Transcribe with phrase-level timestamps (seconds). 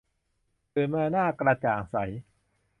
[0.73, 1.95] ตื่นมาหน้ากระจ่างใส